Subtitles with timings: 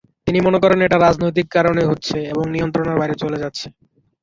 [0.27, 3.67] তিনি মনে করেন, এটা রাজনৈতিক কারণেই হচ্ছে এবং নিয়ন্ত্রণের বাইরে চলে যাচ্ছে।